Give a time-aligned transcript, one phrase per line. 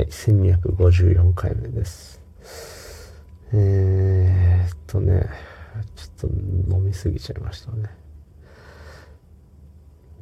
[0.00, 2.22] はい、1254回目です。
[3.52, 5.28] えーっとね、
[5.94, 7.90] ちょっと飲みすぎちゃいましたね。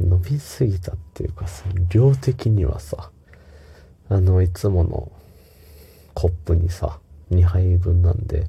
[0.01, 3.13] 飲みすぎたっていうかさ、量的にはさ、
[4.09, 5.13] あの、いつもの
[6.13, 6.99] コップにさ、
[7.31, 8.49] 2杯分なんで、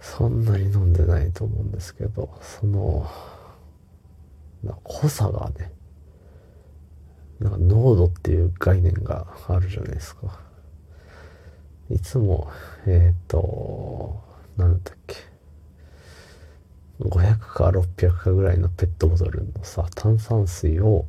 [0.00, 3.06] そんなに飲んでないと思うんですけど、その、
[4.84, 5.70] 濃さがね、
[7.40, 10.40] なんか濃度っていう概念があるじゃないですか。
[11.90, 12.50] いつも、
[12.86, 14.22] えっ、と、
[14.56, 15.16] なんだっけ。
[17.00, 21.06] 500か600かぐらいのペットボトルのさ、炭酸水を、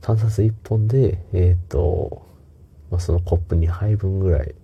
[0.00, 2.26] 炭酸水1本で、えっ、と、
[2.90, 4.54] まあ、そのコップ2杯分ぐらい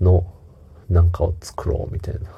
[0.00, 0.26] の
[0.88, 2.30] なんかを作ろうみたいな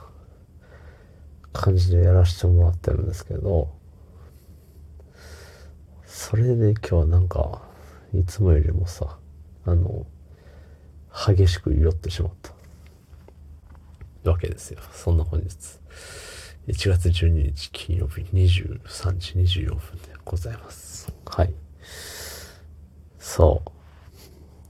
[1.53, 3.76] 感じでやらせてもらってるんですけど、
[6.29, 7.63] それで今日はなんか、
[8.13, 9.17] いつもよりもさ、
[9.65, 10.07] あの、
[11.13, 12.33] 激しく酔ってしまっ
[14.25, 14.29] た。
[14.29, 14.81] わけですよ。
[14.93, 15.47] そんな本日。
[16.67, 21.15] 1月12日金曜日23時24分でございます。
[21.27, 21.55] はい。
[23.21, 23.63] そ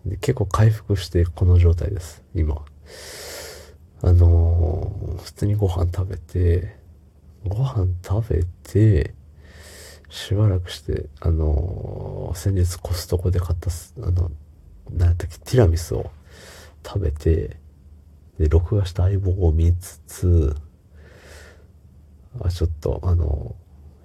[0.04, 0.16] う。
[0.18, 2.22] 結構回復してこの状態です。
[2.34, 2.62] 今。
[4.02, 6.76] あのー普通にご飯食べて、
[7.46, 9.14] ご飯食べて、
[10.08, 13.70] しばらくして、あのー先日コストコで買った、
[14.06, 14.30] あの、
[14.90, 16.10] なんやったっけ、ティラミスを
[16.86, 17.56] 食べて、
[18.38, 20.56] で、録画した相棒を見つつ、
[22.40, 23.54] あ、ちょっと、あの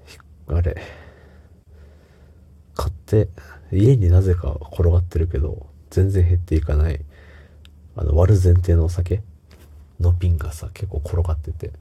[0.05, 0.81] ひあれ、
[2.75, 3.27] 買って、
[3.71, 7.03] 家になぜか転がってるけど、全然減っていかない、
[7.95, 9.23] あの、割る前提のお酒
[9.99, 11.71] の瓶がさ、結構転がってて、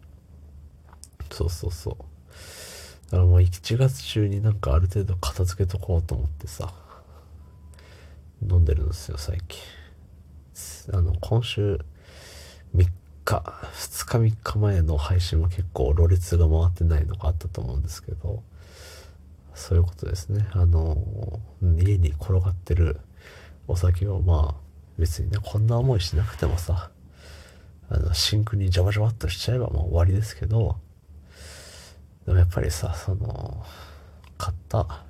[1.31, 2.05] そうそうそう。
[3.11, 6.73] だからもう1月中になんかある程度片付けとこうと思ってさ、
[8.49, 9.61] 飲んでるんですよ、最近。
[10.93, 11.81] あの、今週
[12.75, 12.89] 3
[13.25, 13.37] 日、
[13.75, 18.45] 2日3日前の配信も結構、ろれつが回ってないのがあったと思うんですけど、
[19.55, 20.47] そういうことですね。
[20.53, 20.97] あの、
[21.61, 23.01] 家に転がってる
[23.67, 24.61] お酒をまあ、
[24.99, 26.91] 別にね、こんな思いしなくてもさ、
[27.89, 30.77] あの、シンクにジャバジャバっとしちゃえばもう終わりですけど、
[32.27, 33.65] でもやっぱりさ、その、
[34.39, 35.05] 買った、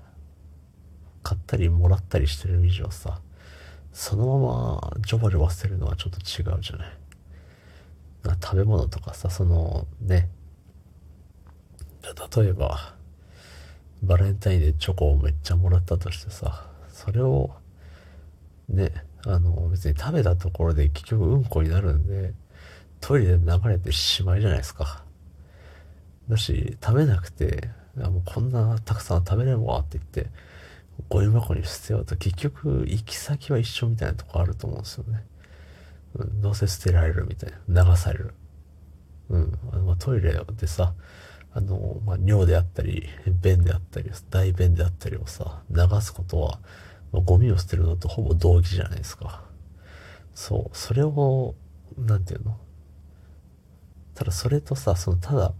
[1.22, 3.20] 買ったりもらったりしてる以上さ、
[3.92, 7.00] そのままジョバジョバ捨てるのはちょっと違うじゃない。
[8.22, 10.28] な食べ物とかさ、そのね、
[12.02, 12.94] 例えば、
[14.02, 17.50] バレンタインでチョコをめっちゃもらったとしてさ、それを、
[18.68, 18.92] ね、
[19.26, 22.32] あの、別に食べたところで結局うんこになるんで、
[23.00, 25.04] トイレで流れてしまいじゃないですか。
[26.30, 30.30] だし、食べなくて、もうこんなたくさん食べれんわって言って、
[31.08, 35.24] ゴミ箱に捨てようと結局行き先は一緒みたいなとこあると思うんですよね。
[36.14, 37.84] うん、どうせ捨てられるみたいな。
[37.84, 38.34] 流される。
[39.28, 39.58] うん。
[39.72, 40.94] あのまあ、トイレでさ、
[41.52, 43.08] あの、まあ、尿であったり、
[43.42, 46.60] 便であったり、大便であったりをさ、流すことは、
[47.12, 49.42] まあ、ゴミを捨てるのとほぼ同義じゃないですか。
[50.34, 50.76] そう。
[50.76, 51.54] それを、
[51.96, 52.56] なんていうの？
[54.14, 55.54] ただそれとさ、その、ただ、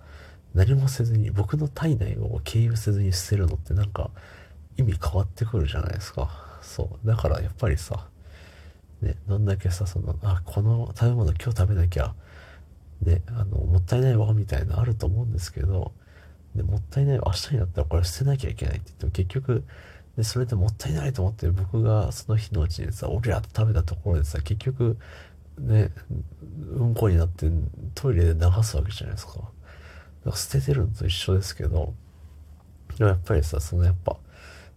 [0.54, 4.10] 何もせずに、僕の体内を経由せずに捨てるのってなんか、
[4.76, 6.58] 意味変わってくるじゃないですか。
[6.62, 7.06] そう。
[7.06, 8.06] だからやっぱりさ、
[9.02, 12.14] ね、どんだけさ、その、あ、この食べ物今日食べなきゃ、
[13.02, 15.92] ね、あの、もったいないわ、みたいなのあると思うんですけど、
[16.54, 19.64] で、もったいないわ、明日になったらこれ捨てなきゃいけないって言っても結局、
[20.16, 24.98] で、それでもったいないと思って僕がその日のうちにさ、俺らと食べたところでさ、結局、
[25.58, 25.90] ね、
[26.72, 27.50] うんこになって
[27.94, 29.50] トイレで流すわけじゃないですか。
[30.24, 31.94] か捨ててるのと一緒ですけど、
[32.96, 34.16] でもやっぱりさ、そのやっぱ、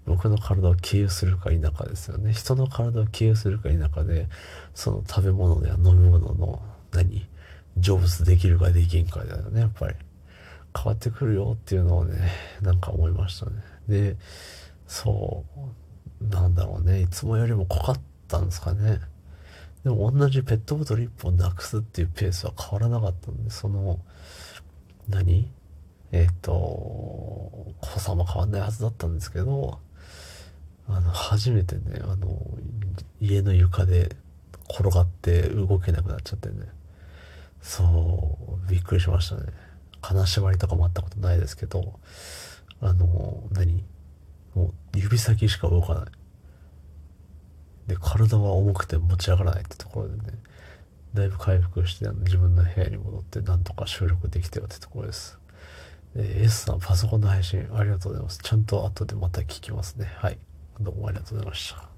[0.06, 2.34] 僕の体を経由するか否かですよね。
[2.34, 4.28] 人の体を経由するか否かで、
[4.74, 6.62] その食べ物や飲み物の
[6.92, 7.26] 何？
[7.78, 9.96] 成仏できるかできんかだよね、やっぱり。
[10.76, 12.32] 変わってくるよっていうのをね、
[12.62, 13.52] なんか思いましたね。
[13.88, 14.18] で、
[14.88, 15.44] そ
[16.22, 19.00] う、なんだろうね、いつもよりも濃かったんですかね。
[19.84, 24.00] でも同じペットボトル1本なくすっていうペースは変わらなかったんで、その、
[25.10, 25.52] 何？
[26.12, 29.80] えっ、と、濃さも変わんないはずだったんですけど、
[30.88, 32.40] あの、初めてね、あの、
[33.20, 34.16] 家の床で
[34.70, 36.68] 転がって動けなくなっちゃってね。
[37.62, 39.54] そう、びっくりしましたね。
[40.02, 42.00] 金縛りとかもあったことないですけど、
[42.82, 43.84] あの、何？
[44.54, 46.06] もう指先しか動かない。
[47.88, 50.24] で、体は重くて持ち上がらないってところでね、
[51.14, 55.38] だいぶ回復して、自分の部屋に戻って、なんとか収録できたよってところです。
[56.16, 58.40] で S さん、パソコンの配信ありがとうございます。
[58.42, 60.12] ちゃんと後でまた聞きますね。
[60.18, 60.38] はい。
[60.80, 61.93] どうもありがとうございました。